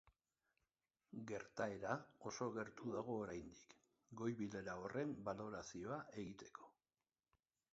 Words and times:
Gertaera 1.31 1.97
oso 2.29 2.47
gertu 2.55 2.93
dago 2.95 3.17
oraindik 3.25 3.75
goi 4.23 4.31
bilera 4.41 4.79
horren 4.87 5.13
balorazioa 5.29 6.01
egiteko. 6.23 6.73